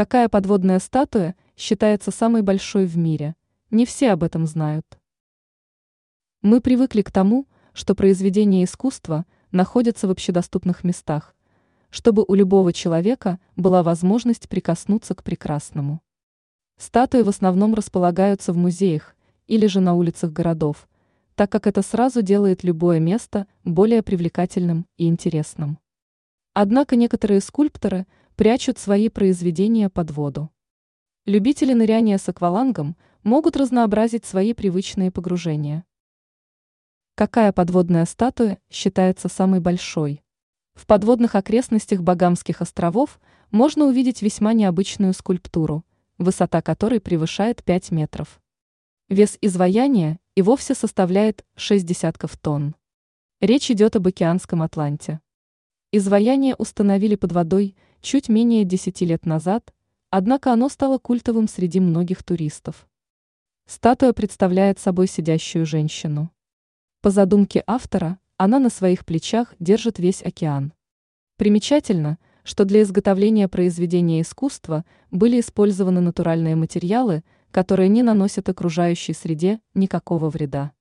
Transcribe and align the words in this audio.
Какая 0.00 0.30
подводная 0.30 0.78
статуя 0.78 1.36
считается 1.58 2.10
самой 2.10 2.40
большой 2.40 2.86
в 2.86 2.96
мире? 2.96 3.36
Не 3.70 3.84
все 3.84 4.12
об 4.12 4.22
этом 4.22 4.46
знают. 4.46 4.98
Мы 6.40 6.62
привыкли 6.62 7.02
к 7.02 7.10
тому, 7.12 7.46
что 7.74 7.94
произведения 7.94 8.64
искусства 8.64 9.26
находятся 9.52 10.08
в 10.08 10.10
общедоступных 10.10 10.84
местах, 10.84 11.36
чтобы 11.90 12.24
у 12.26 12.32
любого 12.32 12.72
человека 12.72 13.38
была 13.56 13.82
возможность 13.82 14.48
прикоснуться 14.48 15.14
к 15.14 15.22
прекрасному. 15.22 16.00
Статуи 16.78 17.20
в 17.20 17.28
основном 17.28 17.74
располагаются 17.74 18.54
в 18.54 18.56
музеях 18.56 19.14
или 19.48 19.66
же 19.66 19.80
на 19.80 19.92
улицах 19.92 20.32
городов, 20.32 20.88
так 21.34 21.52
как 21.52 21.66
это 21.66 21.82
сразу 21.82 22.22
делает 22.22 22.64
любое 22.64 23.00
место 23.00 23.46
более 23.64 24.02
привлекательным 24.02 24.86
и 24.96 25.08
интересным. 25.08 25.78
Однако 26.54 26.96
некоторые 26.96 27.42
скульпторы 27.42 28.06
прячут 28.40 28.78
свои 28.78 29.10
произведения 29.10 29.90
под 29.90 30.12
воду. 30.12 30.50
Любители 31.26 31.74
ныряния 31.74 32.16
с 32.16 32.26
аквалангом 32.26 32.96
могут 33.22 33.54
разнообразить 33.54 34.24
свои 34.24 34.54
привычные 34.54 35.10
погружения. 35.10 35.84
Какая 37.16 37.52
подводная 37.52 38.06
статуя 38.06 38.58
считается 38.70 39.28
самой 39.28 39.60
большой? 39.60 40.22
В 40.72 40.86
подводных 40.86 41.34
окрестностях 41.34 42.00
Багамских 42.00 42.62
островов 42.62 43.20
можно 43.50 43.84
увидеть 43.84 44.22
весьма 44.22 44.54
необычную 44.54 45.12
скульптуру, 45.12 45.84
высота 46.16 46.62
которой 46.62 46.98
превышает 46.98 47.62
5 47.62 47.90
метров. 47.90 48.40
Вес 49.10 49.36
изваяния 49.42 50.18
и 50.34 50.40
вовсе 50.40 50.74
составляет 50.74 51.44
6 51.56 51.84
десятков 51.84 52.38
тонн. 52.38 52.74
Речь 53.42 53.70
идет 53.70 53.96
об 53.96 54.06
океанском 54.06 54.62
Атланте. 54.62 55.20
Изваяние 55.92 56.54
установили 56.54 57.16
под 57.16 57.32
водой 57.32 57.76
чуть 58.00 58.28
менее 58.28 58.64
10 58.64 59.00
лет 59.02 59.26
назад, 59.26 59.72
однако 60.10 60.52
оно 60.52 60.68
стало 60.68 60.98
культовым 60.98 61.48
среди 61.48 61.80
многих 61.80 62.22
туристов. 62.22 62.88
Статуя 63.66 64.12
представляет 64.12 64.78
собой 64.78 65.06
сидящую 65.06 65.66
женщину. 65.66 66.30
По 67.02 67.10
задумке 67.10 67.62
автора, 67.66 68.18
она 68.36 68.58
на 68.58 68.70
своих 68.70 69.04
плечах 69.04 69.54
держит 69.58 69.98
весь 69.98 70.22
океан. 70.22 70.72
Примечательно, 71.36 72.18
что 72.42 72.64
для 72.64 72.82
изготовления 72.82 73.48
произведения 73.48 74.22
искусства 74.22 74.84
были 75.10 75.40
использованы 75.40 76.00
натуральные 76.00 76.56
материалы, 76.56 77.22
которые 77.50 77.88
не 77.88 78.02
наносят 78.02 78.48
окружающей 78.48 79.12
среде 79.12 79.60
никакого 79.74 80.30
вреда. 80.30 80.72